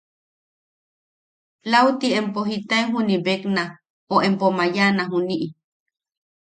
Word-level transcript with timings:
Lauti 1.71 2.07
empo 2.19 2.39
jitae 2.49 2.83
juniʼi 2.91 3.23
bekna 3.25 3.63
o 4.13 4.15
empo 4.27 4.45
mayaʼana 4.57 5.03
juniʼi... 5.11 5.47